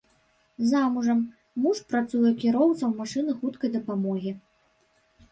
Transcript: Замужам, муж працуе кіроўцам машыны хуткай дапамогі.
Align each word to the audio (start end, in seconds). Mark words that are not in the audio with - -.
Замужам, 0.69 1.19
муж 1.65 1.81
працуе 1.91 2.31
кіроўцам 2.43 2.95
машыны 3.01 3.35
хуткай 3.43 3.69
дапамогі. 3.75 4.33